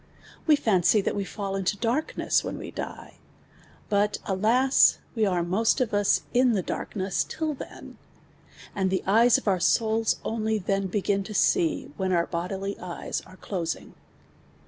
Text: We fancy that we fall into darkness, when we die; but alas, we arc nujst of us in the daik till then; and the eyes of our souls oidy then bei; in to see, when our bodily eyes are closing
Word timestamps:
We 0.47 0.55
fancy 0.55 0.99
that 1.01 1.15
we 1.15 1.23
fall 1.23 1.55
into 1.55 1.77
darkness, 1.77 2.43
when 2.43 2.57
we 2.57 2.71
die; 2.71 3.19
but 3.87 4.17
alas, 4.25 4.97
we 5.13 5.27
arc 5.27 5.45
nujst 5.45 5.79
of 5.79 5.93
us 5.93 6.23
in 6.33 6.53
the 6.53 6.63
daik 6.63 7.27
till 7.27 7.53
then; 7.53 7.99
and 8.73 8.89
the 8.89 9.03
eyes 9.05 9.37
of 9.37 9.47
our 9.47 9.59
souls 9.59 10.15
oidy 10.25 10.65
then 10.65 10.87
bei; 10.87 11.03
in 11.07 11.23
to 11.25 11.35
see, 11.35 11.91
when 11.97 12.11
our 12.11 12.25
bodily 12.25 12.75
eyes 12.79 13.21
are 13.27 13.37
closing 13.37 13.93